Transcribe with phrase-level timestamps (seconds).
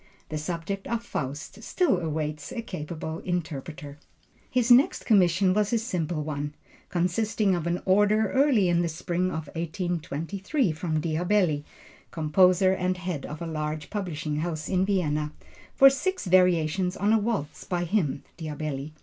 [0.29, 3.99] The subject of Faust still awaits a capable interpreter.
[4.49, 6.55] His next commission was a simple one,
[6.89, 11.65] consisting of an order early in the spring of 1823 from Diabelli,
[12.09, 15.33] composer and head of a large publishing house in Vienna,
[15.75, 18.93] for six variations on a waltz by him (Diabelli).